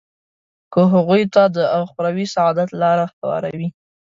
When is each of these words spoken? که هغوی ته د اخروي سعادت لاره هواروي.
که 0.73 0.81
هغوی 0.93 1.23
ته 1.33 1.43
د 1.55 1.57
اخروي 1.81 2.25
سعادت 2.33 2.69
لاره 2.81 3.05
هواروي. 3.17 3.69